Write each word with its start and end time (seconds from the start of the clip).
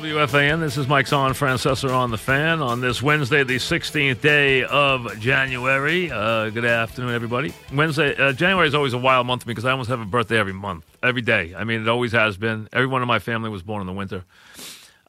WFAN. 0.00 0.60
This 0.60 0.78
is 0.78 0.88
Mike 0.88 1.06
Son 1.06 1.32
Francesa 1.32 1.94
on 1.94 2.10
the 2.10 2.16
fan 2.16 2.62
on 2.62 2.80
this 2.80 3.02
Wednesday, 3.02 3.44
the 3.44 3.56
16th 3.56 4.22
day 4.22 4.64
of 4.64 5.20
January. 5.20 6.10
Uh, 6.10 6.48
good 6.48 6.64
afternoon, 6.64 7.14
everybody. 7.14 7.52
Wednesday, 7.70 8.16
uh, 8.16 8.32
January 8.32 8.66
is 8.66 8.74
always 8.74 8.94
a 8.94 8.98
wild 8.98 9.26
month 9.26 9.44
because 9.44 9.66
I 9.66 9.72
almost 9.72 9.90
have 9.90 10.00
a 10.00 10.06
birthday 10.06 10.38
every 10.38 10.54
month, 10.54 10.86
every 11.02 11.20
day. 11.20 11.54
I 11.54 11.64
mean, 11.64 11.82
it 11.82 11.88
always 11.88 12.12
has 12.12 12.38
been. 12.38 12.66
Everyone 12.72 13.02
in 13.02 13.08
my 13.08 13.18
family 13.18 13.50
was 13.50 13.62
born 13.62 13.82
in 13.82 13.86
the 13.86 13.92
winter. 13.92 14.24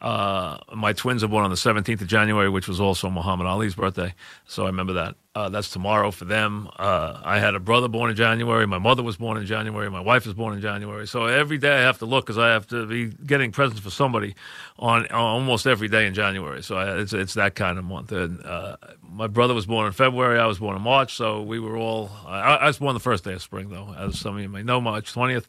Uh, 0.01 0.57
my 0.75 0.91
twins 0.91 1.23
are 1.23 1.29
born 1.29 1.45
on 1.45 1.51
the 1.51 1.55
17th 1.55 2.01
of 2.01 2.07
January, 2.07 2.49
which 2.49 2.67
was 2.67 2.81
also 2.81 3.09
Muhammad 3.09 3.47
Ali's 3.47 3.75
birthday. 3.75 4.13
So 4.45 4.63
I 4.63 4.67
remember 4.67 4.91
that. 4.93 5.15
Uh, 5.33 5.47
that's 5.47 5.69
tomorrow 5.69 6.11
for 6.11 6.25
them. 6.25 6.69
Uh, 6.77 7.17
I 7.23 7.39
had 7.39 7.55
a 7.55 7.59
brother 7.59 7.87
born 7.87 8.09
in 8.09 8.17
January. 8.17 8.67
My 8.67 8.79
mother 8.79 9.01
was 9.01 9.15
born 9.15 9.37
in 9.37 9.45
January. 9.45 9.89
My 9.89 10.01
wife 10.01 10.25
was 10.25 10.33
born 10.33 10.53
in 10.53 10.59
January. 10.59 11.07
So 11.07 11.25
every 11.27 11.57
day 11.57 11.71
I 11.71 11.81
have 11.81 11.99
to 11.99 12.05
look 12.05 12.25
because 12.25 12.37
I 12.37 12.49
have 12.49 12.67
to 12.67 12.85
be 12.85 13.07
getting 13.07 13.53
presents 13.53 13.79
for 13.79 13.91
somebody 13.91 14.35
on, 14.77 15.03
on 15.03 15.13
almost 15.13 15.67
every 15.67 15.87
day 15.87 16.05
in 16.05 16.13
January. 16.13 16.61
So 16.61 16.75
I, 16.75 16.97
it's, 16.97 17.13
it's 17.13 17.35
that 17.35 17.55
kind 17.55 17.79
of 17.79 17.85
month. 17.85 18.11
And 18.11 18.45
uh, 18.45 18.75
my 19.01 19.27
brother 19.27 19.53
was 19.53 19.65
born 19.65 19.87
in 19.87 19.93
February. 19.93 20.37
I 20.37 20.47
was 20.47 20.59
born 20.59 20.75
in 20.75 20.81
March. 20.81 21.15
So 21.15 21.41
we 21.41 21.61
were 21.61 21.77
all, 21.77 22.11
I, 22.27 22.55
I 22.55 22.67
was 22.67 22.79
born 22.79 22.93
the 22.93 22.99
first 22.99 23.23
day 23.23 23.31
of 23.31 23.41
spring, 23.41 23.69
though, 23.69 23.95
as 23.97 24.19
some 24.19 24.35
of 24.35 24.41
you 24.41 24.49
may 24.49 24.63
know, 24.63 24.81
March 24.81 25.13
20th. 25.13 25.45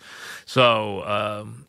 So, 0.47 1.03
um, 1.05 1.67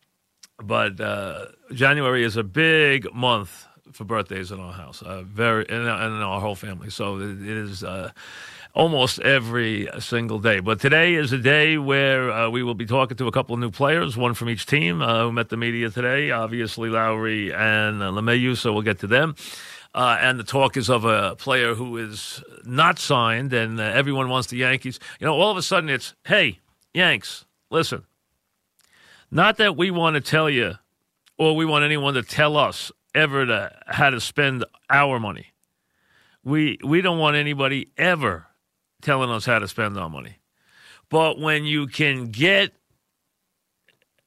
but 0.57 1.01
uh, 1.01 1.47
January 1.73 2.23
is 2.23 2.37
a 2.37 2.43
big 2.43 3.11
month 3.11 3.65
for 3.93 4.03
birthdays 4.03 4.51
in 4.51 4.59
our 4.59 4.73
house, 4.73 5.01
uh, 5.01 5.23
very 5.23 5.65
and, 5.69 5.87
and 5.87 6.23
our 6.23 6.41
whole 6.41 6.55
family. 6.55 6.89
So 6.89 7.19
it 7.19 7.41
is 7.41 7.83
uh, 7.83 8.11
almost 8.73 9.19
every 9.19 9.87
single 9.99 10.39
day. 10.39 10.59
But 10.59 10.79
today 10.79 11.15
is 11.15 11.31
a 11.31 11.37
day 11.37 11.77
where 11.77 12.31
uh, 12.31 12.49
we 12.49 12.63
will 12.63 12.73
be 12.73 12.85
talking 12.85 13.17
to 13.17 13.27
a 13.27 13.31
couple 13.31 13.53
of 13.53 13.59
new 13.59 13.71
players, 13.71 14.17
one 14.17 14.33
from 14.33 14.49
each 14.49 14.65
team 14.65 15.01
uh, 15.01 15.23
who 15.23 15.31
met 15.31 15.49
the 15.49 15.57
media 15.57 15.89
today. 15.89 16.31
Obviously, 16.31 16.89
Lowrie 16.89 17.53
and 17.53 18.01
uh, 18.01 18.11
LeMahieu, 18.11 18.57
so 18.57 18.73
we'll 18.73 18.81
get 18.81 18.99
to 18.99 19.07
them. 19.07 19.35
Uh, 19.95 20.17
and 20.19 20.39
the 20.39 20.43
talk 20.43 20.75
is 20.75 20.89
of 20.89 21.05
a 21.05 21.35
player 21.35 21.75
who 21.75 21.97
is 21.97 22.43
not 22.65 22.97
signed, 22.97 23.53
and 23.53 23.79
uh, 23.79 23.83
everyone 23.83 24.27
wants 24.27 24.47
the 24.47 24.57
Yankees. 24.57 24.99
You 25.19 25.27
know, 25.27 25.35
all 25.35 25.51
of 25.51 25.57
a 25.57 25.61
sudden 25.61 25.87
it's, 25.87 26.15
hey, 26.25 26.59
Yanks, 26.95 27.45
listen, 27.69 28.03
not 29.29 29.57
that 29.57 29.77
we 29.77 29.91
want 29.91 30.15
to 30.15 30.21
tell 30.21 30.49
you 30.49 30.73
or 31.37 31.55
we 31.55 31.65
want 31.65 31.83
anyone 31.83 32.13
to 32.15 32.23
tell 32.23 32.57
us 32.57 32.91
ever 33.13 33.45
to 33.45 33.71
how 33.87 34.09
to 34.09 34.19
spend 34.19 34.65
our 34.89 35.19
money. 35.19 35.47
We 36.43 36.77
we 36.83 37.01
don't 37.01 37.19
want 37.19 37.35
anybody 37.35 37.89
ever 37.97 38.47
telling 39.01 39.29
us 39.29 39.45
how 39.45 39.59
to 39.59 39.67
spend 39.67 39.97
our 39.97 40.09
money. 40.09 40.37
But 41.09 41.39
when 41.39 41.65
you 41.65 41.87
can 41.87 42.31
get 42.31 42.73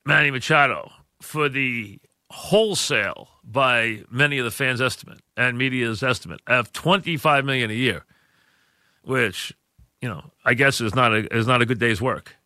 Manny 0.04 0.30
Machado 0.30 0.90
for 1.20 1.48
the 1.48 1.98
wholesale 2.30 3.28
by 3.44 4.02
many 4.10 4.38
of 4.38 4.44
the 4.44 4.50
fans' 4.50 4.80
estimate 4.80 5.20
and 5.36 5.58
media's 5.58 6.02
estimate 6.02 6.40
of 6.46 6.72
twenty 6.72 7.16
five 7.16 7.44
million 7.44 7.70
a 7.70 7.74
year, 7.74 8.04
which 9.02 9.52
you 10.00 10.08
know 10.08 10.30
I 10.44 10.54
guess 10.54 10.80
is 10.80 10.94
not 10.94 11.12
a 11.12 11.34
is 11.34 11.46
not 11.46 11.62
a 11.62 11.66
good 11.66 11.78
day's 11.78 12.00
work, 12.00 12.36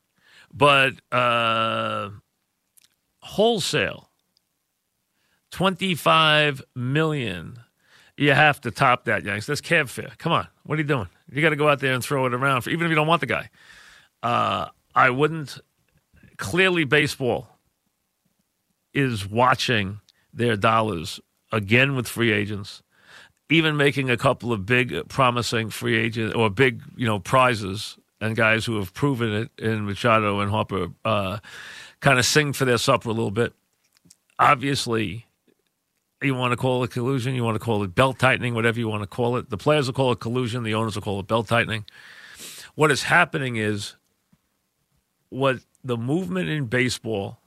but. 0.53 0.95
Uh, 1.12 2.11
wholesale 3.23 4.09
25 5.50 6.62
million. 6.75 7.59
You 8.16 8.33
have 8.33 8.61
to 8.62 8.71
top 8.71 9.05
that 9.05 9.25
yanks. 9.25 9.47
That's 9.47 9.61
cab 9.61 9.88
fare 9.88 10.12
come 10.19 10.33
on. 10.33 10.47
What 10.65 10.78
are 10.78 10.83
you 10.83 10.88
doing? 10.88 11.09
You 11.31 11.43
got 11.43 11.50
to 11.50 11.56
go 11.56 11.69
out 11.69 11.81
there 11.81 11.94
and 11.94 12.05
throw 12.05 12.27
it 12.27 12.34
around 12.34 12.62
for, 12.62 12.71
even 12.71 12.87
if 12.87 12.91
you 12.91 12.97
don't 12.97 13.06
want 13.06 13.21
the 13.21 13.27
guy. 13.27 13.50
Uh, 14.22 14.69
i 14.94 15.09
wouldn't 15.09 15.59
clearly 16.37 16.84
baseball 16.84 17.47
is 18.93 19.27
watching 19.27 20.00
their 20.34 20.56
dollars 20.56 21.21
again 21.53 21.94
with 21.94 22.06
free 22.06 22.32
agents 22.32 22.82
even 23.49 23.77
making 23.77 24.11
a 24.11 24.17
couple 24.17 24.53
of 24.53 24.67
big 24.67 25.09
promising 25.09 25.71
free 25.71 25.97
agent 25.97 26.34
or 26.34 26.50
big 26.50 26.82
you 26.97 27.06
know 27.06 27.19
prizes 27.19 27.97
and 28.21 28.37
guys 28.37 28.65
who 28.65 28.77
have 28.77 28.93
proven 28.94 29.32
it 29.32 29.50
in 29.59 29.87
machado 29.87 30.41
and 30.41 30.50
harper 30.50 30.88
uh, 31.05 31.38
kind 32.00 32.19
of 32.19 32.27
sing 32.27 32.53
for 32.53 32.65
their 32.65 32.78
supper 32.78 33.09
a 33.09 33.12
little 33.12 33.31
bit. 33.31 33.53
Obviously, 34.38 35.27
you 36.22 36.34
want 36.34 36.53
to 36.53 36.56
call 36.56 36.84
it 36.84 36.91
collusion, 36.91 37.34
you 37.34 37.44
want 37.44 37.54
to 37.54 37.64
call 37.64 37.82
it 37.82 37.94
belt 37.94 38.19
tightening, 38.19 38.54
whatever 38.54 38.78
you 38.78 38.88
want 38.88 39.03
to 39.03 39.06
call 39.06 39.36
it. 39.36 39.50
The 39.50 39.56
players 39.56 39.86
will 39.86 39.94
call 39.94 40.12
it 40.12 40.20
collusion, 40.20 40.62
the 40.62 40.75
owners 40.75 40.94
will 40.94 41.03
call 41.03 41.20
it 41.20 41.26
belt 41.26 41.48
tightening. 41.48 41.84
What 42.75 42.91
is 42.91 43.04
happening 43.04 43.56
is 43.56 43.97
what 45.31 45.60
the 45.82 45.97
movement 45.97 46.48
in 46.48 46.66
baseball 46.66 47.38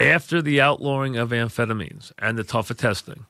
after 0.00 0.40
the 0.40 0.60
outlawing 0.60 1.16
of 1.16 1.30
amphetamines 1.30 2.10
and 2.18 2.38
the 2.38 2.44
tougher 2.44 2.74
testing, 2.74 3.26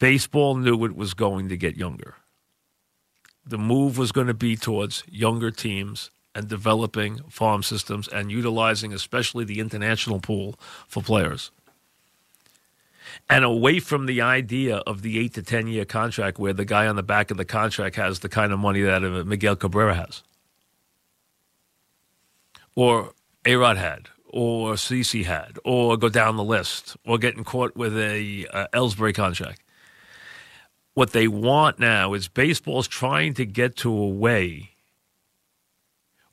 baseball 0.00 0.56
knew 0.56 0.84
it 0.84 0.96
was 0.96 1.14
going 1.14 1.48
to 1.50 1.56
get 1.56 1.76
younger. 1.76 2.16
The 3.44 3.58
move 3.58 3.98
was 3.98 4.12
going 4.12 4.28
to 4.28 4.34
be 4.34 4.56
towards 4.56 5.04
younger 5.08 5.50
teams 5.50 6.10
and 6.34 6.48
developing 6.48 7.20
farm 7.28 7.62
systems 7.62 8.08
and 8.08 8.32
utilizing 8.32 8.92
especially 8.94 9.44
the 9.44 9.60
international 9.60 10.20
pool 10.20 10.58
for 10.88 11.02
players. 11.02 11.50
And 13.28 13.44
away 13.44 13.78
from 13.78 14.06
the 14.06 14.20
idea 14.20 14.76
of 14.78 15.02
the 15.02 15.18
eight 15.18 15.34
to 15.34 15.42
10 15.42 15.66
year 15.66 15.84
contract 15.84 16.38
where 16.38 16.52
the 16.52 16.64
guy 16.64 16.86
on 16.86 16.96
the 16.96 17.02
back 17.02 17.30
of 17.30 17.36
the 17.36 17.44
contract 17.44 17.96
has 17.96 18.20
the 18.20 18.28
kind 18.28 18.52
of 18.52 18.58
money 18.58 18.82
that 18.82 19.00
Miguel 19.26 19.56
Cabrera 19.56 19.94
has, 19.94 20.22
or 22.74 23.12
A 23.44 23.56
Rod 23.56 23.76
had, 23.76 24.08
or 24.26 24.74
CC 24.74 25.24
had, 25.24 25.58
or 25.64 25.96
go 25.96 26.08
down 26.08 26.36
the 26.36 26.44
list, 26.44 26.96
or 27.06 27.18
getting 27.18 27.44
caught 27.44 27.76
with 27.76 27.96
a 27.98 28.46
uh, 28.52 28.66
Ellsbury 28.72 29.14
contract. 29.14 29.60
What 30.94 31.12
they 31.12 31.26
want 31.26 31.78
now 31.78 32.12
is 32.12 32.28
baseball's 32.28 32.86
trying 32.86 33.34
to 33.34 33.46
get 33.46 33.76
to 33.78 33.90
a 33.90 34.08
way 34.08 34.70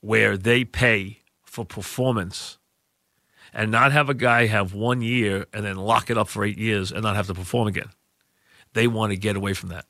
where 0.01 0.37
they 0.37 0.63
pay 0.63 1.19
for 1.43 1.65
performance 1.65 2.58
and 3.53 3.71
not 3.71 3.91
have 3.91 4.09
a 4.09 4.13
guy 4.13 4.45
have 4.45 4.73
one 4.73 5.01
year 5.01 5.45
and 5.53 5.65
then 5.65 5.77
lock 5.77 6.09
it 6.09 6.17
up 6.17 6.27
for 6.27 6.43
eight 6.43 6.57
years 6.57 6.91
and 6.91 7.03
not 7.03 7.15
have 7.15 7.27
to 7.27 7.33
perform 7.33 7.67
again. 7.67 7.89
They 8.73 8.87
want 8.87 9.11
to 9.11 9.17
get 9.17 9.35
away 9.35 9.53
from 9.53 9.69
that. 9.69 9.85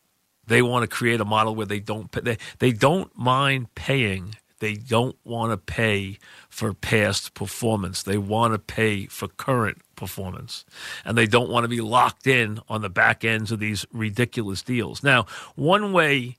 They 0.47 0.62
want 0.62 0.84
to 0.84 0.88
create 0.88 1.22
a 1.22 1.25
model 1.25 1.56
where 1.56 1.66
they 1.66 1.80
don't 1.80 2.12
pay, 2.12 2.22
they, 2.22 2.38
they 2.58 2.72
don't 2.72 3.16
mind 3.16 3.75
paying. 3.75 4.36
They 4.59 4.74
don't 4.74 5.16
want 5.24 5.52
to 5.52 5.58
pay 5.58 6.18
for 6.50 6.74
past 6.74 7.34
performance. 7.34 8.03
They 8.03 8.18
want 8.18 8.53
to 8.53 8.59
pay 8.59 9.06
for 9.06 9.30
current 9.30 9.78
performance. 9.96 10.66
And 11.06 11.18
they 11.18 11.28
don't 11.28 11.50
want 11.50 11.64
to 11.64 11.70
be 11.70 11.80
locked 11.80 12.28
in 12.28 12.59
on 12.68 12.81
the 12.81 12.90
back 12.90 13.24
ends 13.24 13.52
of 13.52 13.59
these 13.59 13.86
ridiculous 13.94 14.62
deals. 14.62 15.02
Now, 15.02 15.28
one 15.56 15.94
way 15.94 16.38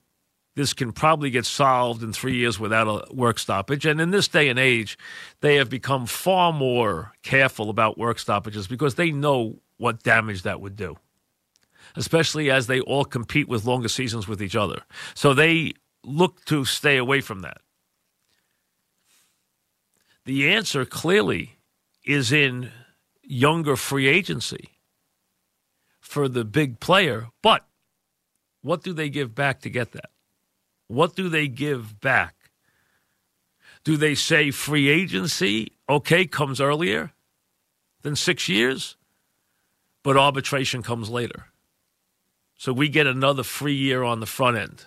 this 0.60 0.75
can 0.75 0.93
probably 0.93 1.31
get 1.31 1.47
solved 1.47 2.03
in 2.03 2.12
three 2.12 2.37
years 2.37 2.60
without 2.60 2.87
a 2.87 3.15
work 3.15 3.38
stoppage. 3.38 3.87
And 3.87 3.98
in 3.98 4.10
this 4.10 4.28
day 4.28 4.50
and 4.50 4.59
age, 4.59 4.98
they 5.41 5.56
have 5.56 5.71
become 5.71 6.04
far 6.04 6.53
more 6.53 7.12
careful 7.22 7.71
about 7.71 7.97
work 7.97 8.19
stoppages 8.19 8.68
because 8.68 8.97
they 8.97 9.10
know 9.10 9.59
what 9.78 10.03
damage 10.03 10.42
that 10.42 10.60
would 10.60 10.77
do, 10.77 10.98
especially 11.97 12.51
as 12.51 12.66
they 12.66 12.80
all 12.80 13.07
compete 13.07 13.48
with 13.48 13.65
longer 13.65 13.89
seasons 13.89 14.28
with 14.28 14.42
each 14.42 14.54
other. 14.54 14.83
So 15.15 15.33
they 15.33 15.72
look 16.04 16.45
to 16.45 16.66
stay 16.66 16.98
away 16.98 17.22
from 17.22 17.41
that. 17.41 17.63
The 20.27 20.53
answer 20.53 20.84
clearly 20.84 21.56
is 22.04 22.33
in 22.33 22.71
younger 23.22 23.77
free 23.77 24.09
agency 24.09 24.72
for 26.01 26.28
the 26.28 26.45
big 26.45 26.80
player, 26.80 27.28
but 27.41 27.65
what 28.60 28.83
do 28.83 28.92
they 28.92 29.09
give 29.09 29.34
back 29.34 29.63
to 29.63 29.71
get 29.71 29.92
that? 29.92 30.10
What 30.91 31.15
do 31.15 31.28
they 31.28 31.47
give 31.47 32.01
back? 32.01 32.34
Do 33.84 33.97
they 33.97 34.16
say 34.16 34.51
free 34.51 34.89
agency, 34.89 35.69
okay, 35.89 36.27
comes 36.27 36.60
earlier 36.60 37.13
than 38.03 38.16
six 38.16 38.48
years, 38.48 38.97
but 40.03 40.16
arbitration 40.16 40.83
comes 40.83 41.09
later? 41.09 41.47
So 42.57 42.72
we 42.72 42.89
get 42.89 43.07
another 43.07 43.45
free 43.45 43.77
year 43.77 44.03
on 44.03 44.19
the 44.19 44.27
front 44.27 44.57
end. 44.57 44.87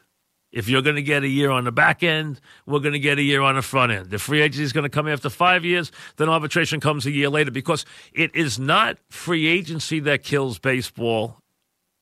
If 0.52 0.68
you're 0.68 0.82
going 0.82 0.98
to 0.98 1.02
get 1.02 1.24
a 1.24 1.28
year 1.30 1.50
on 1.50 1.64
the 1.64 1.72
back 1.72 2.04
end, 2.04 2.42
we're 2.66 2.80
going 2.82 2.92
to 2.92 3.00
get 3.00 3.18
a 3.18 3.24
year 3.24 3.40
on 3.42 3.56
the 3.56 3.62
front 3.62 3.94
end. 3.94 4.10
The 4.10 4.20
free 4.20 4.42
agency 4.42 4.64
is 4.64 4.74
going 4.74 4.84
to 4.84 4.90
come 4.90 5.08
after 5.08 5.30
five 5.30 5.64
years, 5.64 5.90
then 6.18 6.28
arbitration 6.28 6.82
comes 6.82 7.06
a 7.06 7.12
year 7.12 7.30
later 7.30 7.50
because 7.50 7.86
it 8.12 8.36
is 8.36 8.60
not 8.60 8.98
free 9.10 9.48
agency 9.48 10.02
that 10.02 10.22
kills 10.22 10.60
baseball 10.60 11.40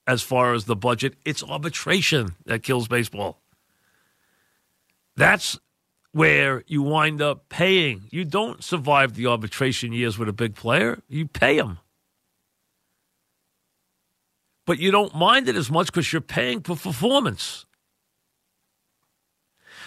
as 0.07 0.24
far 0.24 0.56
as 0.56 0.65
the 0.65 0.75
budget, 0.75 1.13
it's 1.24 1.44
arbitration 1.44 2.33
that 2.48 2.63
kills 2.63 2.88
baseball. 2.88 3.40
That's 5.16 5.60
where 6.13 6.63
you 6.68 6.81
wind 6.81 7.22
up 7.22 7.50
paying. 7.50 8.04
You 8.12 8.25
don't 8.25 8.63
survive 8.63 9.13
the 9.16 9.28
arbitration 9.28 9.94
years 9.94 10.18
with 10.18 10.30
a 10.30 10.34
big 10.34 10.56
player, 10.56 11.00
you 11.10 11.28
pay 11.28 11.58
them. 11.58 11.80
But 14.66 14.80
you 14.80 14.92
don't 14.92 15.16
mind 15.16 15.50
it 15.50 15.56
as 15.56 15.72
much 15.72 15.88
because 15.88 16.12
you're 16.13 16.22
paying 16.22 16.62
for 16.62 16.75
performance. 16.75 17.66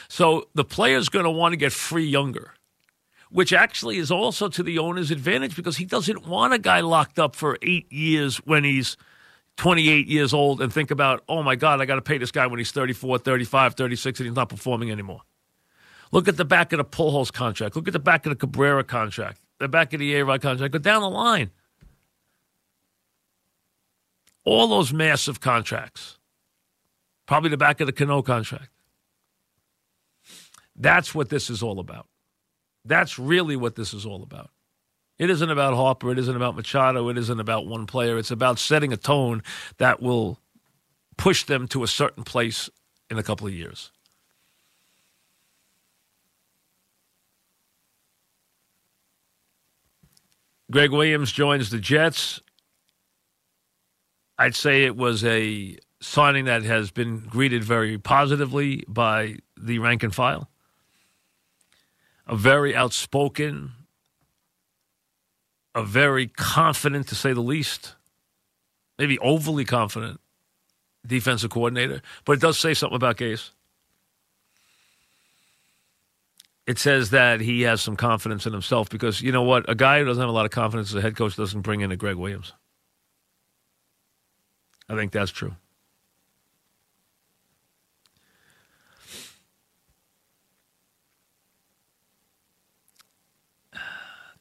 So 0.09 0.49
the 0.55 0.65
player's 0.65 1.09
going 1.09 1.25
to 1.25 1.31
want 1.31 1.53
to 1.53 1.56
get 1.56 1.73
free 1.73 2.06
younger. 2.06 2.53
which 3.31 3.53
actually 3.53 3.99
is 3.99 4.11
also 4.12 4.49
to 4.49 4.62
the 4.62 4.79
owner's 4.79 5.11
advantage 5.11 5.56
because 5.56 5.76
he 5.79 5.85
doesn't 5.85 6.26
want 6.26 6.55
a 6.55 6.59
guy 6.59 6.81
locked 6.81 7.19
up 7.19 7.35
for 7.35 7.59
eight 7.62 7.91
years 7.93 8.37
when 8.38 8.65
he's 8.65 8.97
28 9.56 10.08
years 10.08 10.34
old 10.34 10.60
and 10.60 10.72
think 10.72 10.90
about, 10.90 11.22
oh 11.28 11.42
my 11.42 11.56
God, 11.56 11.80
I 11.80 11.84
got 11.84 11.94
to 11.94 12.02
pay 12.02 12.18
this 12.18 12.30
guy 12.30 12.46
when 12.46 12.58
he's 12.58 12.72
34, 12.72 13.18
35, 13.18 13.74
36, 13.74 14.20
and 14.20 14.26
he's 14.26 14.36
not 14.36 14.48
performing 14.48 14.90
anymore. 14.90 15.22
Look 16.12 16.28
at 16.28 16.36
the 16.36 16.44
back 16.44 16.72
of 16.72 16.78
the 16.78 16.84
Pujols 16.84 17.32
contract. 17.32 17.76
Look 17.76 17.86
at 17.86 17.92
the 17.92 17.98
back 17.98 18.26
of 18.26 18.30
the 18.30 18.36
Cabrera 18.36 18.84
contract, 18.84 19.40
the 19.58 19.68
back 19.68 19.92
of 19.92 20.00
the 20.00 20.14
A-Rod 20.16 20.42
contract. 20.42 20.72
Go 20.72 20.78
down 20.78 21.02
the 21.02 21.10
line. 21.10 21.50
All 24.44 24.66
those 24.68 24.92
massive 24.92 25.40
contracts. 25.40 26.18
Probably 27.26 27.50
the 27.50 27.56
back 27.56 27.80
of 27.80 27.86
the 27.86 27.92
Cano 27.92 28.22
contract. 28.22 28.68
That's 30.76 31.14
what 31.14 31.30
this 31.30 31.48
is 31.48 31.62
all 31.62 31.78
about. 31.78 32.06
That's 32.84 33.18
really 33.18 33.56
what 33.56 33.76
this 33.76 33.94
is 33.94 34.04
all 34.04 34.22
about. 34.22 34.50
It 35.19 35.31
isn't 35.31 35.50
about 35.50 35.75
Harper. 35.75 36.11
It 36.11 36.19
isn't 36.19 36.37
about 36.37 36.56
Machado. 36.56 37.08
It 37.08 37.19
isn't 37.19 37.40
about 37.40 37.66
one 37.66 37.87
player. 37.87 38.19
It's 38.19 38.31
about 38.31 38.58
setting 38.58 38.93
a 38.93 38.96
tone 38.96 39.43
that 39.78 40.02
will 40.02 40.40
push 41.16 41.44
them 41.44 41.69
to 41.69 41.84
a 41.84 41.88
certain 41.88 42.25
place 42.25 42.69
in 43.11 43.19
a 43.19 43.22
couple 43.22 43.46
of 43.46 43.55
years. 43.55 43.93
Gregg 50.70 50.90
Williams 50.90 51.31
joins 51.31 51.70
the 51.70 51.78
Jets. 51.78 52.40
I'd 54.38 54.56
say 54.56 54.84
it 54.84 54.96
was 54.96 55.25
a 55.25 55.78
signing 56.00 56.46
that 56.46 56.64
has 56.64 56.90
been 56.90 57.20
greeted 57.20 57.62
very 57.62 57.99
positively 57.99 58.84
by 58.88 59.37
the 59.56 59.78
rank 59.78 60.02
and 60.02 60.14
file. 60.14 60.50
A 62.26 62.34
very 62.34 62.75
outspoken, 62.75 63.72
a 65.75 65.82
very 65.85 66.29
confident, 66.29 67.09
to 67.09 67.15
say 67.15 67.32
the 67.32 67.41
least, 67.41 67.94
maybe 68.99 69.19
overly 69.19 69.65
confident 69.65 70.21
defensive 71.06 71.50
coordinator. 71.50 72.00
But 72.25 72.35
it 72.35 72.41
does 72.41 72.59
say 72.59 72.75
something 72.75 72.97
about 72.97 73.17
Gase. 73.17 73.50
It 76.67 76.79
says 76.79 77.11
that 77.11 77.41
he 77.41 77.62
has 77.62 77.82
some 77.82 77.97
confidence 77.97 78.47
in 78.47 78.53
himself 78.53 78.88
because 78.88 79.21
you 79.21 79.32
know 79.32 79.43
what? 79.43 79.69
A 79.69 79.75
guy 79.75 79.99
who 79.99 80.06
doesn't 80.06 80.21
have 80.21 80.31
a 80.31 80.32
lot 80.32 80.47
of 80.47 80.50
confidence 80.50 80.91
as 80.91 80.94
a 80.94 81.03
head 81.03 81.15
coach 81.15 81.37
doesn't 81.37 81.61
bring 81.61 81.82
in 81.82 81.93
a 81.93 81.97
Gregg 81.97 82.17
Williams. 82.17 82.53
I 84.88 84.94
think 84.94 85.12
that's 85.12 85.31
true. 85.31 85.56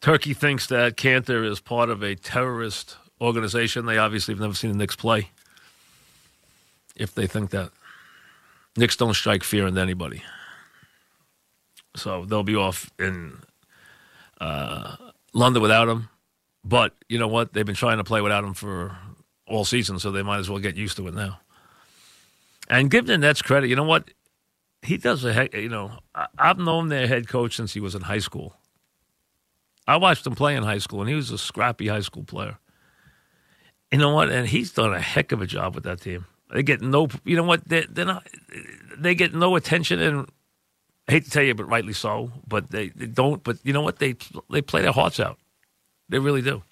Turkey 0.03 0.33
thinks 0.33 0.67
that 0.67 0.97
Kanter 0.97 1.49
is 1.49 1.61
part 1.61 1.89
of 1.89 2.03
a 2.03 2.13
terrorist 2.13 2.97
organization. 3.21 3.85
They 3.85 3.97
obviously 3.97 4.33
have 4.33 4.41
never 4.41 4.53
seen 4.53 4.73
the 4.73 4.77
Knicks 4.77 4.97
play. 4.97 5.29
If 6.93 7.15
they 7.15 7.25
think 7.25 7.51
that. 7.51 7.71
Knicks 8.75 8.97
don't 8.97 9.13
strike 9.13 9.45
fear 9.45 9.65
into 9.65 9.79
anybody. 9.79 10.21
So 11.95 12.25
they'll 12.25 12.43
be 12.43 12.57
off 12.57 12.91
in 12.99 13.37
uh, 14.41 14.97
London 15.31 15.61
without 15.61 15.87
him. 15.87 16.09
But 16.65 16.93
you 17.07 17.17
know 17.17 17.29
what? 17.29 17.53
They've 17.53 17.65
been 17.65 17.73
trying 17.73 17.99
to 17.99 18.03
play 18.03 18.19
without 18.19 18.43
him 18.43 18.53
for 18.53 18.97
all 19.47 19.63
season, 19.63 19.99
so 19.99 20.11
they 20.11 20.21
might 20.21 20.39
as 20.39 20.49
well 20.49 20.59
get 20.59 20.75
used 20.75 20.97
to 20.97 21.07
it 21.07 21.13
now. 21.13 21.39
And 22.69 22.91
give 22.91 23.05
the 23.05 23.17
Nets 23.17 23.41
credit. 23.41 23.69
You 23.69 23.77
know 23.77 23.85
what? 23.85 24.11
He 24.81 24.97
does 24.97 25.23
a 25.23 25.31
heck. 25.31 25.53
You 25.53 25.69
know, 25.69 25.99
I've 26.37 26.57
known 26.57 26.89
their 26.89 27.07
head 27.07 27.29
coach 27.29 27.55
since 27.55 27.73
he 27.73 27.79
was 27.79 27.95
in 27.95 28.01
high 28.01 28.19
school. 28.19 28.57
I 29.87 29.97
watched 29.97 30.25
him 30.25 30.35
play 30.35 30.55
in 30.55 30.63
high 30.63 30.77
school, 30.77 31.01
and 31.01 31.09
he 31.09 31.15
was 31.15 31.31
a 31.31 31.37
scrappy 31.37 31.87
high 31.87 32.01
school 32.01 32.23
player. 32.23 32.57
You 33.91 33.97
know 33.99 34.13
what? 34.13 34.29
And 34.29 34.47
he's 34.47 34.71
done 34.71 34.93
a 34.93 34.99
heck 34.99 35.31
of 35.31 35.41
a 35.41 35.45
job 35.45 35.75
with 35.75 35.83
that 35.83 36.01
team. 36.01 36.25
They 36.51 36.63
get 36.63 36.81
no, 36.81 37.07
you 37.25 37.35
know 37.35 37.43
what? 37.43 37.67
They're, 37.67 37.85
they're 37.89 38.05
not. 38.05 38.27
They 38.97 39.15
get 39.15 39.33
no 39.33 39.55
attention, 39.55 39.99
and 39.99 40.27
I 41.07 41.13
hate 41.13 41.25
to 41.25 41.31
tell 41.31 41.43
you, 41.43 41.55
but 41.55 41.65
rightly 41.65 41.93
so. 41.93 42.31
But 42.47 42.71
they, 42.71 42.89
they 42.89 43.07
don't. 43.07 43.43
But 43.43 43.57
you 43.63 43.73
know 43.73 43.81
what? 43.81 43.99
They 43.99 44.15
they 44.49 44.61
play 44.61 44.81
their 44.81 44.91
hearts 44.91 45.19
out. 45.19 45.37
They 46.09 46.19
really 46.19 46.41
do. 46.41 46.63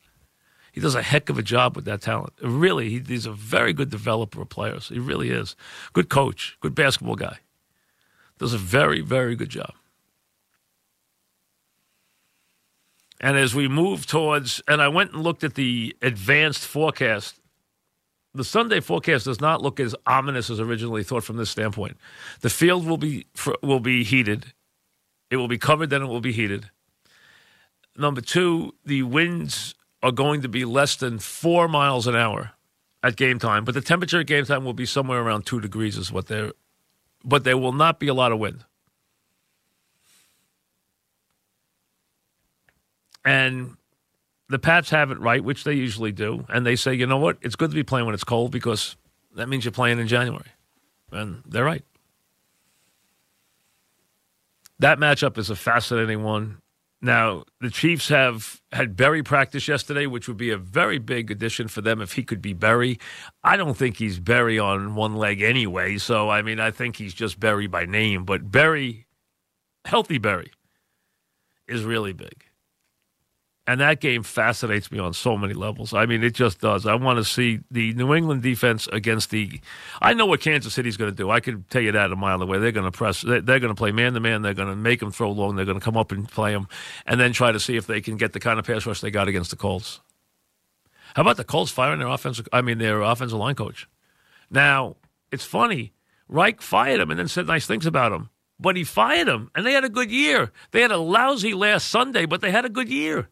He 0.72 0.80
does 0.80 0.96
a 0.96 1.02
heck 1.02 1.30
of 1.30 1.38
a 1.38 1.44
job 1.44 1.76
with 1.76 1.86
that 1.86 2.02
talent. 2.02 2.34
Really, 2.42 2.90
he, 2.90 3.00
he's 3.06 3.26
a 3.26 3.32
very 3.32 3.74
good 3.74 3.90
developer 3.90 4.42
of 4.42 4.50
players. 4.50 4.88
He 4.88 5.00
really 5.00 5.30
is. 5.30 5.56
Good 5.94 6.10
coach, 6.10 6.58
good 6.62 6.76
basketball 6.76 7.16
guy. 7.16 7.40
Does 8.38 8.54
a 8.54 8.58
very, 8.58 9.02
very 9.02 9.36
good 9.36 9.50
job. 9.50 9.74
And 13.22 13.38
as 13.38 13.54
we 13.54 13.68
move 13.68 14.08
towards, 14.08 14.62
and 14.68 14.82
I 14.82 14.88
went 14.88 15.14
and 15.14 15.24
looked 15.24 15.44
at 15.44 15.54
the 15.54 15.96
advanced 16.02 16.66
forecast. 16.66 17.40
The 18.34 18.44
Sunday 18.44 18.80
forecast 18.80 19.26
does 19.26 19.40
not 19.40 19.62
look 19.62 19.80
as 19.80 19.96
ominous 20.08 20.50
as 20.50 20.60
originally 20.60 21.04
thought 21.04 21.24
from 21.24 21.38
this 21.38 21.50
standpoint. 21.50 21.98
The 22.40 22.50
field 22.50 22.88
will 22.88 22.98
be 22.98 23.28
will 23.62 23.80
be 23.80 24.04
heated. 24.04 24.54
It 25.30 25.36
will 25.36 25.48
be 25.48 25.60
covered, 25.60 25.92
then 25.92 26.02
it 26.02 26.08
will 26.08 26.22
be 26.22 26.32
heated. 26.32 26.70
Number 27.96 28.22
two, 28.22 28.74
the 28.86 29.04
winds 29.04 29.76
are 30.02 30.12
going 30.12 30.42
to 30.42 30.50
be 30.50 30.66
less 30.66 30.96
than 30.96 31.20
four 31.20 31.68
miles 31.68 32.08
an 32.08 32.16
hour 32.16 32.52
at 33.04 33.16
game 33.16 33.38
time, 33.38 33.66
but 33.66 33.74
the 33.74 33.82
temperature 33.82 34.20
at 34.20 34.28
game 34.28 34.46
time 34.46 34.66
will 34.66 34.74
be 34.74 34.86
somewhere 34.86 35.22
around 35.22 35.46
two 35.46 35.60
degrees, 35.60 35.98
is 35.98 36.12
what 36.12 36.28
they're. 36.28 36.54
But 37.24 37.44
there 37.44 37.58
will 37.58 37.74
not 37.74 38.00
be 38.00 38.08
a 38.08 38.14
lot 38.14 38.32
of 38.32 38.40
wind. 38.40 38.66
And 43.24 43.78
the 44.50 44.60
Pats 44.60 44.90
have 44.90 45.12
it 45.12 45.20
right, 45.20 45.44
which 45.44 45.64
they 45.64 45.74
usually 45.74 46.12
do. 46.12 46.46
And 46.50 46.66
they 46.66 46.76
say, 46.76 46.94
you 46.94 47.08
know 47.08 47.18
what? 47.18 47.38
It's 47.42 47.56
good 47.56 47.72
to 47.72 47.76
be 47.76 47.84
playing 47.84 48.06
when 48.06 48.14
it's 48.14 48.24
cold 48.24 48.52
because 48.52 48.98
that 49.36 49.48
means 49.48 49.66
you're 49.66 49.72
playing 49.72 50.00
in 50.00 50.08
January. 50.08 50.50
And 51.12 51.42
they're 51.46 51.64
right. 51.64 51.84
That 54.80 54.98
matchup 54.98 55.38
is 55.38 55.50
a 55.50 55.56
fascinating 55.56 56.24
one. 56.24 56.58
Now, 57.04 57.46
the 57.60 57.72
Chiefs 57.72 58.10
have 58.10 58.62
had 58.72 58.96
Berry 58.96 59.24
practice 59.24 59.68
yesterday, 59.68 60.06
which 60.06 60.28
would 60.28 60.38
be 60.38 60.52
a 60.52 60.58
very 60.58 61.00
big 61.00 61.32
addition 61.32 61.68
for 61.68 61.82
them 61.82 62.00
if 62.00 62.14
he 62.14 62.24
could 62.24 62.42
be 62.42 62.54
Berry. 62.54 63.00
I 63.44 63.58
don't 63.58 63.76
think 63.76 63.98
he's 63.98 64.20
Berry 64.20 64.60
on 64.60 64.94
one 64.94 65.16
leg 65.16 65.42
anyway. 65.42 65.98
So, 65.98 66.30
I 66.30 66.44
mean, 66.44 66.60
I 66.60 66.70
think 66.70 66.98
he's 66.98 67.16
just 67.16 67.40
Berry 67.40 67.66
by 67.66 67.86
name. 67.86 68.24
But 68.24 68.52
Berry, 68.52 69.08
healthy 69.86 70.20
Berry, 70.20 70.52
is 71.68 71.84
really 71.84 72.14
big. 72.14 72.44
And 73.68 73.80
that 73.80 74.02
game 74.02 74.24
fascinates 74.24 74.92
me 74.92 74.98
on 74.98 75.14
so 75.14 75.38
many 75.38 75.54
levels. 75.54 75.94
I 75.94 76.08
mean, 76.08 76.24
it 76.24 76.34
just 76.34 76.60
does. 76.60 76.88
I 76.88 76.96
want 76.96 77.20
to 77.20 77.24
see 77.24 77.60
the 77.70 77.94
New 77.94 78.14
England 78.16 78.42
defense 78.42 78.88
against 78.92 79.30
the. 79.30 79.62
I 80.02 80.14
know 80.14 80.26
what 80.26 80.42
Kansas 80.42 80.74
City's 80.74 80.98
going 80.98 81.12
to 81.12 81.16
do. 81.16 81.30
I 81.30 81.42
can 81.42 81.64
tell 81.70 81.82
you 81.82 81.92
that 81.92 82.12
a 82.12 82.16
mile 82.16 82.42
away. 82.42 82.58
They're 82.58 82.72
going 82.72 82.92
to 82.92 82.92
press. 82.92 83.22
They're 83.22 83.42
going 83.42 83.62
to 83.62 83.76
play 83.76 83.92
man 83.92 84.14
to 84.14 84.20
man. 84.20 84.42
They're 84.42 84.56
going 84.56 84.70
to 84.70 84.76
make 84.76 85.00
them 85.00 85.12
throw 85.12 85.32
long. 85.32 85.56
They're 85.56 85.66
going 85.66 85.80
to 85.80 85.84
come 85.84 85.96
up 85.96 86.12
and 86.12 86.28
play 86.28 86.54
them, 86.54 86.68
and 87.06 87.20
then 87.20 87.34
try 87.34 87.52
to 87.52 87.60
see 87.60 87.78
if 87.78 87.86
they 87.86 88.02
can 88.02 88.18
get 88.18 88.34
the 88.34 88.40
kind 88.40 88.58
of 88.58 88.66
pass 88.66 88.86
rush 88.88 89.00
they 89.00 89.12
got 89.12 89.28
against 89.28 89.52
the 89.52 89.58
Colts. 89.58 90.02
How 91.16 91.22
about 91.22 91.38
the 91.38 91.44
Colts 91.44 91.72
firing 91.72 92.00
their 92.00 92.08
offensive? 92.08 92.48
I 92.52 92.62
mean, 92.62 92.80
their 92.80 93.02
offensive 93.02 93.38
line 93.38 93.56
coach. 93.56 93.88
Now 94.50 94.96
it's 95.32 95.46
funny. 95.46 95.94
Reich 96.28 96.62
fired 96.62 97.00
him 97.00 97.12
and 97.12 97.20
then 97.20 97.28
said 97.28 97.46
nice 97.46 97.68
things 97.68 97.86
about 97.86 98.12
him, 98.12 98.30
but 98.60 98.76
he 98.76 98.84
fired 98.84 99.28
him, 99.28 99.52
and 99.54 99.66
they 99.66 99.74
had 99.74 99.84
a 99.84 99.90
good 99.90 100.10
year. 100.10 100.52
They 100.72 100.82
had 100.82 100.92
a 100.92 100.98
lousy 100.98 101.54
last 101.54 101.90
Sunday, 101.90 102.26
but 102.26 102.42
they 102.42 102.52
had 102.52 102.66
a 102.66 102.70
good 102.70 102.90
year. 102.90 103.30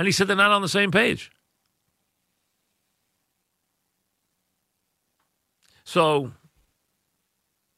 And 0.00 0.06
he 0.06 0.12
said 0.12 0.28
they're 0.28 0.34
not 0.34 0.50
on 0.50 0.62
the 0.62 0.68
same 0.68 0.90
page. 0.90 1.30
So, 5.84 6.32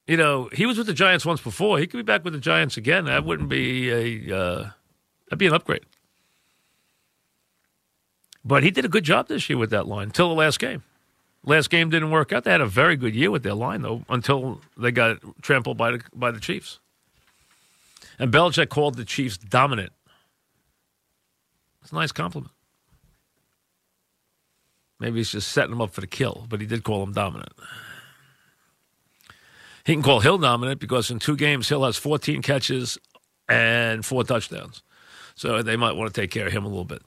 you 0.07 0.17
know, 0.17 0.49
he 0.53 0.65
was 0.65 0.79
with 0.79 0.87
the 0.87 0.95
Giants 0.95 1.27
once 1.27 1.41
before. 1.41 1.81
He 1.81 1.89
could 1.89 1.97
be 1.97 2.05
back 2.05 2.23
with 2.23 2.33
the 2.33 2.39
Giants 2.39 2.77
again. 2.77 3.07
That 3.07 3.25
wouldn't 3.25 3.49
be 3.49 3.91
a 3.91 4.39
uh, 4.39 4.71
that'd 5.27 5.41
be 5.41 5.49
an 5.49 5.53
upgrade. 5.53 5.83
But 8.45 8.63
he 8.63 8.71
did 8.71 8.85
a 8.85 8.89
good 8.89 9.03
job 9.03 9.27
this 9.27 9.51
year 9.51 9.59
with 9.59 9.71
that 9.71 9.89
line 9.89 10.07
until 10.07 10.29
the 10.29 10.37
last 10.37 10.61
game. 10.61 10.85
Last 11.45 11.71
game 11.71 11.91
didn't 11.91 12.13
work 12.13 12.33
out. 12.33 12.45
They 12.45 12.53
had 12.53 12.61
a 12.61 12.67
very 12.67 12.95
good 12.95 13.17
year 13.17 13.33
with 13.33 13.43
their 13.43 13.55
line 13.55 13.83
though 13.83 14.05
until 14.09 14.61
they 14.77 14.93
got 14.93 15.19
trampled 15.43 15.77
by 15.77 15.91
the 15.91 16.03
by 16.15 16.31
the 16.31 16.39
Chiefs. 16.39 16.79
And 18.17 18.33
Belichick 18.33 18.69
called 18.69 18.95
the 18.95 19.05
Chiefs 19.05 19.37
dominant 19.39 19.93
a 21.93 21.95
nice 21.95 22.13
compliment. 22.13 22.53
Maybe 25.01 25.19
he's 25.19 25.33
just 25.33 25.53
setting 25.53 25.73
him 25.73 25.81
up 25.81 25.91
for 25.91 26.01
the 26.01 26.07
kill, 26.07 26.47
but 26.49 26.61
he 26.61 26.67
did 26.67 26.85
call 26.85 27.03
him 27.03 27.13
dominant. 27.13 27.53
He 29.85 29.95
can 29.95 30.03
call 30.03 30.21
Hill 30.21 30.39
dominant 30.39 30.81
because 30.81 31.11
in 31.11 31.19
two 31.19 31.37
games, 31.37 31.69
Hill 31.69 31.85
has 31.85 31.97
14 31.97 32.43
catches 32.43 32.99
and 33.49 34.07
four 34.07 34.25
touchdowns. 34.25 34.83
So 35.35 35.63
they 35.63 35.77
might 35.77 35.97
want 35.97 36.13
to 36.15 36.21
take 36.21 36.31
care 36.31 36.47
of 36.47 36.53
him 36.53 36.65
a 36.65 36.69
little 36.69 36.85
bit. 36.85 37.03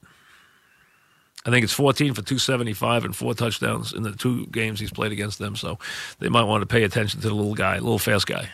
I 1.46 1.52
think 1.52 1.64
it's 1.64 1.74
14 1.74 2.14
for 2.14 2.22
275 2.22 3.06
and 3.06 3.16
four 3.16 3.34
touchdowns 3.36 3.94
in 3.94 4.04
the 4.04 4.12
two 4.14 4.48
games 4.48 4.80
he's 4.80 4.92
played 4.92 5.12
against 5.12 5.40
them. 5.40 5.56
So 5.56 5.78
they 6.20 6.30
might 6.30 6.44
want 6.44 6.64
to 6.64 6.68
pay 6.68 6.84
attention 6.84 7.22
to 7.22 7.30
the 7.30 7.36
little 7.36 7.54
guy, 7.54 7.76
little 7.76 8.00
fast 8.00 8.28
guy. 8.28 8.50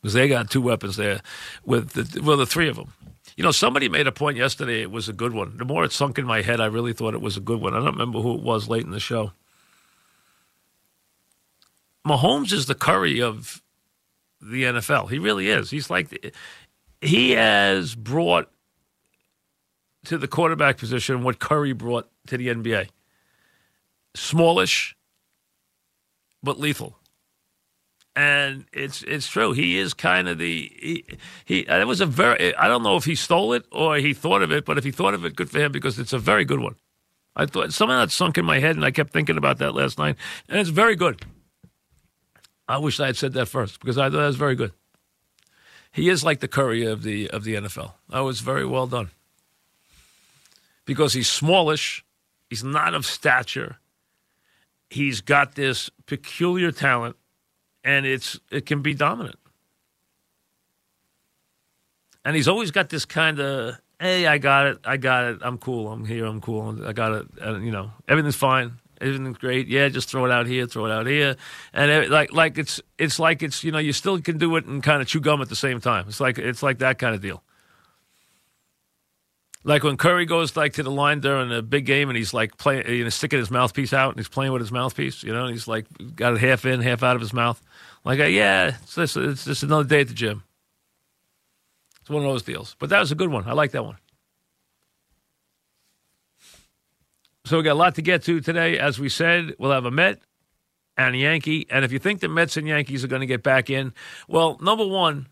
because 0.00 0.14
they 0.14 0.28
got 0.28 0.50
two 0.50 0.62
weapons 0.62 0.96
there 0.96 1.20
with 1.64 1.90
the, 1.90 2.22
well, 2.22 2.36
the 2.36 2.46
three 2.46 2.68
of 2.68 2.76
them. 2.76 2.92
You 3.36 3.44
know, 3.44 3.50
somebody 3.50 3.88
made 3.88 4.06
a 4.06 4.12
point 4.12 4.36
yesterday. 4.36 4.82
It 4.82 4.90
was 4.90 5.08
a 5.08 5.12
good 5.12 5.32
one. 5.32 5.56
The 5.56 5.64
more 5.64 5.84
it 5.84 5.92
sunk 5.92 6.18
in 6.18 6.26
my 6.26 6.42
head, 6.42 6.60
I 6.60 6.66
really 6.66 6.92
thought 6.92 7.14
it 7.14 7.20
was 7.20 7.36
a 7.36 7.40
good 7.40 7.60
one. 7.60 7.74
I 7.74 7.78
don't 7.78 7.92
remember 7.92 8.20
who 8.20 8.34
it 8.34 8.42
was 8.42 8.68
late 8.68 8.84
in 8.84 8.90
the 8.90 9.00
show. 9.00 9.32
Mahomes 12.06 12.52
is 12.52 12.66
the 12.66 12.74
Curry 12.74 13.22
of 13.22 13.62
the 14.40 14.64
NFL. 14.64 15.10
He 15.10 15.18
really 15.18 15.48
is. 15.48 15.70
He's 15.70 15.88
like 15.88 16.32
he 17.00 17.30
has 17.32 17.94
brought 17.94 18.50
to 20.04 20.18
the 20.18 20.28
quarterback 20.28 20.78
position 20.78 21.22
what 21.22 21.38
Curry 21.38 21.72
brought 21.72 22.08
to 22.26 22.36
the 22.36 22.48
NBA. 22.48 22.88
Smallish, 24.14 24.96
but 26.42 26.58
lethal. 26.58 26.98
And 28.14 28.66
it's 28.72 29.02
it's 29.04 29.26
true. 29.26 29.52
He 29.52 29.78
is 29.78 29.94
kind 29.94 30.28
of 30.28 30.38
the 30.38 30.70
he, 30.78 31.04
he 31.46 31.60
it 31.60 31.86
was 31.86 32.00
a 32.00 32.06
very 32.06 32.54
I 32.56 32.68
don't 32.68 32.82
know 32.82 32.96
if 32.96 33.04
he 33.04 33.14
stole 33.14 33.54
it 33.54 33.64
or 33.72 33.96
he 33.96 34.12
thought 34.12 34.42
of 34.42 34.52
it, 34.52 34.66
but 34.66 34.76
if 34.76 34.84
he 34.84 34.90
thought 34.90 35.14
of 35.14 35.24
it, 35.24 35.34
good 35.34 35.50
for 35.50 35.58
him 35.58 35.72
because 35.72 35.98
it's 35.98 36.12
a 36.12 36.18
very 36.18 36.44
good 36.44 36.60
one. 36.60 36.76
I 37.34 37.46
thought 37.46 37.72
something 37.72 37.96
that 37.96 38.10
sunk 38.10 38.36
in 38.36 38.44
my 38.44 38.58
head, 38.58 38.76
and 38.76 38.84
I 38.84 38.90
kept 38.90 39.12
thinking 39.12 39.38
about 39.38 39.58
that 39.58 39.74
last 39.74 39.98
night, 39.98 40.16
and 40.48 40.60
it's 40.60 40.68
very 40.68 40.94
good. 40.94 41.24
I 42.68 42.76
wish 42.78 43.00
I 43.00 43.06
had 43.06 43.16
said 43.16 43.32
that 43.32 43.46
first 43.46 43.80
because 43.80 43.96
I 43.96 44.10
thought 44.10 44.18
that 44.18 44.26
was 44.26 44.36
very 44.36 44.56
good. 44.56 44.72
He 45.90 46.10
is 46.10 46.22
like 46.22 46.40
the 46.40 46.48
Curry 46.48 46.84
of 46.84 47.02
the 47.02 47.30
of 47.30 47.44
the 47.44 47.54
NFL. 47.54 47.92
That 48.10 48.20
was 48.20 48.40
very 48.40 48.66
well 48.66 48.86
done 48.86 49.10
because 50.84 51.12
he's 51.12 51.30
smallish, 51.30 52.04
he's 52.50 52.64
not 52.64 52.94
of 52.94 53.06
stature, 53.06 53.78
he's 54.90 55.20
got 55.20 55.54
this 55.54 55.90
peculiar 56.06 56.72
talent, 56.72 57.16
and 57.84 58.06
it's 58.06 58.38
it 58.50 58.66
can 58.66 58.82
be 58.82 58.94
dominant. 58.94 59.36
And 62.24 62.36
he's 62.36 62.48
always 62.48 62.70
got 62.70 62.88
this 62.88 63.04
kind 63.04 63.40
of, 63.40 63.76
hey, 63.98 64.26
I 64.26 64.38
got 64.38 64.66
it, 64.66 64.78
I 64.84 64.96
got 64.96 65.24
it, 65.24 65.38
I'm 65.42 65.58
cool, 65.58 65.90
I'm 65.90 66.04
here, 66.04 66.24
I'm 66.24 66.40
cool, 66.40 66.86
I 66.86 66.92
got 66.92 67.12
it, 67.12 67.26
and, 67.40 67.64
you 67.64 67.72
know, 67.72 67.90
everything's 68.06 68.36
fine, 68.36 68.78
everything's 69.00 69.38
great. 69.38 69.66
Yeah, 69.66 69.88
just 69.88 70.08
throw 70.08 70.24
it 70.24 70.30
out 70.30 70.46
here, 70.46 70.66
throw 70.66 70.86
it 70.86 70.92
out 70.92 71.06
here, 71.06 71.36
and 71.72 71.90
it, 71.90 72.10
like 72.10 72.32
like 72.32 72.58
it's 72.58 72.80
it's 72.98 73.18
like 73.18 73.42
it's 73.42 73.64
you 73.64 73.72
know 73.72 73.78
you 73.78 73.92
still 73.92 74.20
can 74.20 74.38
do 74.38 74.54
it 74.56 74.66
and 74.66 74.82
kind 74.82 75.02
of 75.02 75.08
chew 75.08 75.20
gum 75.20 75.42
at 75.42 75.48
the 75.48 75.56
same 75.56 75.80
time. 75.80 76.06
It's 76.08 76.20
like 76.20 76.38
it's 76.38 76.62
like 76.62 76.78
that 76.78 76.98
kind 76.98 77.14
of 77.14 77.20
deal. 77.20 77.42
Like 79.64 79.84
when 79.84 79.96
Curry 79.96 80.26
goes 80.26 80.56
like 80.56 80.72
to 80.74 80.82
the 80.82 80.90
line 80.90 81.20
during 81.20 81.52
a 81.52 81.62
big 81.62 81.86
game 81.86 82.08
and 82.08 82.16
he's 82.16 82.34
like 82.34 82.56
playing, 82.56 82.88
you 82.88 83.04
know, 83.04 83.10
sticking 83.10 83.38
his 83.38 83.50
mouthpiece 83.50 83.92
out 83.92 84.10
and 84.10 84.18
he's 84.18 84.28
playing 84.28 84.52
with 84.52 84.60
his 84.60 84.72
mouthpiece, 84.72 85.22
you 85.22 85.32
know, 85.32 85.46
he's 85.46 85.68
like 85.68 85.86
got 86.16 86.34
it 86.34 86.40
half 86.40 86.64
in, 86.64 86.80
half 86.80 87.02
out 87.02 87.14
of 87.14 87.22
his 87.22 87.32
mouth. 87.32 87.62
Like, 88.04 88.18
uh, 88.18 88.24
yeah, 88.24 88.76
it's 88.82 88.96
just, 88.96 89.16
it's 89.16 89.44
just 89.44 89.62
another 89.62 89.84
day 89.84 90.00
at 90.00 90.08
the 90.08 90.14
gym. 90.14 90.42
It's 92.00 92.10
one 92.10 92.24
of 92.24 92.28
those 92.28 92.42
deals. 92.42 92.74
But 92.80 92.90
that 92.90 92.98
was 92.98 93.12
a 93.12 93.14
good 93.14 93.30
one. 93.30 93.46
I 93.46 93.52
like 93.52 93.70
that 93.72 93.84
one. 93.84 93.98
So 97.44 97.58
we 97.58 97.62
got 97.62 97.72
a 97.72 97.74
lot 97.74 97.94
to 97.96 98.02
get 98.02 98.24
to 98.24 98.40
today. 98.40 98.78
As 98.78 98.98
we 98.98 99.08
said, 99.08 99.54
we'll 99.58 99.70
have 99.70 99.84
a 99.84 99.90
Met 99.90 100.20
and 100.96 101.14
a 101.14 101.18
Yankee. 101.18 101.66
And 101.70 101.84
if 101.84 101.92
you 101.92 102.00
think 102.00 102.20
the 102.20 102.28
Mets 102.28 102.56
and 102.56 102.66
Yankees 102.66 103.04
are 103.04 103.08
going 103.08 103.20
to 103.20 103.26
get 103.26 103.42
back 103.44 103.70
in, 103.70 103.94
well, 104.26 104.58
number 104.60 104.86
one, 104.86 105.28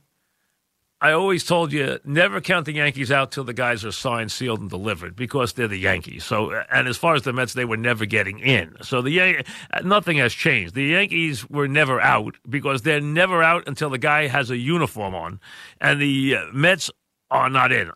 I 1.02 1.12
always 1.12 1.44
told 1.44 1.72
you 1.72 1.98
never 2.04 2.42
count 2.42 2.66
the 2.66 2.74
Yankees 2.74 3.10
out 3.10 3.32
till 3.32 3.44
the 3.44 3.54
guys 3.54 3.86
are 3.86 3.92
signed, 3.92 4.30
sealed, 4.30 4.60
and 4.60 4.68
delivered 4.68 5.16
because 5.16 5.54
they're 5.54 5.66
the 5.66 5.78
Yankees. 5.78 6.24
So, 6.24 6.52
and 6.70 6.86
as 6.86 6.98
far 6.98 7.14
as 7.14 7.22
the 7.22 7.32
Mets, 7.32 7.54
they 7.54 7.64
were 7.64 7.78
never 7.78 8.04
getting 8.04 8.38
in. 8.38 8.76
So 8.82 9.00
the 9.00 9.10
Yan- 9.10 9.44
nothing 9.82 10.18
has 10.18 10.34
changed. 10.34 10.74
The 10.74 10.84
Yankees 10.84 11.48
were 11.48 11.68
never 11.68 12.00
out 12.02 12.36
because 12.48 12.82
they're 12.82 13.00
never 13.00 13.42
out 13.42 13.66
until 13.66 13.88
the 13.88 13.96
guy 13.96 14.26
has 14.26 14.50
a 14.50 14.58
uniform 14.58 15.14
on, 15.14 15.40
and 15.80 16.00
the 16.00 16.36
uh, 16.36 16.44
Mets 16.52 16.90
are 17.30 17.48
not 17.48 17.72
in 17.72 17.90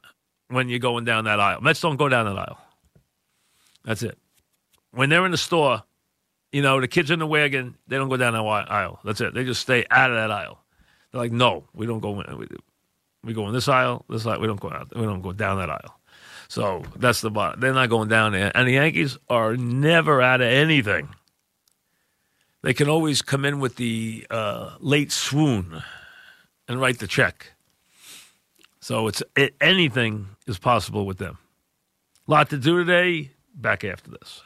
when 0.49 0.71
you're 0.71 0.79
going 0.79 1.05
down 1.05 1.25
that 1.25 1.41
aisle. 1.41 1.61
Mets 1.61 1.83
don't 1.83 1.97
go 1.97 2.09
down 2.09 2.25
that 2.25 2.39
aisle. 2.39 2.59
That's 3.85 4.03
it. 4.03 4.17
When 4.93 5.11
they're 5.11 5.27
in 5.27 5.33
the 5.33 5.37
store, 5.37 5.83
you 6.53 6.63
know 6.63 6.81
the 6.81 6.89
kids 6.89 7.11
in 7.11 7.19
the 7.19 7.27
wagon, 7.27 7.77
they 7.87 7.97
don't 7.97 8.09
go 8.09 8.17
down 8.17 8.33
that 8.33 8.73
aisle. 8.73 9.01
That's 9.05 9.21
it. 9.21 9.35
They 9.35 9.45
just 9.45 9.61
stay 9.61 9.85
out 9.91 10.11
of 10.11 10.17
that 10.17 10.31
aisle. 10.31 10.61
They're 11.13 11.21
like, 11.21 11.33
no, 11.33 11.65
we 11.75 11.85
don't 11.85 12.01
go 12.01 12.19
in. 12.21 12.49
We 13.25 13.35
go 13.35 13.47
in 13.49 13.55
this 13.55 13.69
aisle, 13.69 14.05
this 14.09 14.27
aisle. 14.27 14.41
We 14.41 14.47
don't 14.47 14.61
go 14.61 14.71
out. 14.71 14.95
We 14.95 15.03
don't 15.03 15.23
go 15.23 15.33
down 15.33 15.59
that 15.59 15.71
aisle. 15.71 15.99
So 16.49 16.85
that's 16.97 17.21
the 17.21 17.31
bottom. 17.31 17.61
They're 17.61 17.75
not 17.75 17.89
going 17.89 18.09
down 18.09 18.33
there. 18.33 18.53
And 18.55 18.69
the 18.69 18.73
Yankees 18.73 19.19
are 19.29 19.57
never 19.57 20.23
out 20.23 20.41
of 20.41 20.47
anything. 20.47 21.09
They 22.63 22.75
can 22.75 22.89
always 22.89 23.23
come 23.23 23.45
in 23.45 23.61
with 23.61 23.77
the 23.77 24.27
uh, 24.31 24.77
late 24.79 25.11
swoon 25.11 25.83
and 26.69 26.81
write 26.81 26.99
the 26.99 27.07
check. 27.07 27.53
So 28.81 29.09
it's 29.09 29.23
it, 29.37 29.55
anything 29.61 30.29
is 30.47 30.59
possible 30.59 31.07
with 31.07 31.19
them. 31.19 31.39
A 32.29 32.31
lot 32.31 32.51
to 32.51 32.57
do 32.57 32.79
today. 32.85 33.33
Back 33.55 33.83
after 33.85 34.11
this. 34.11 34.45